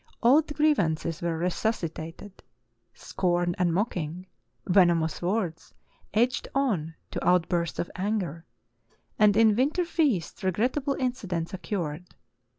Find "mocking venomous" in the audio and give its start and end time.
3.71-5.21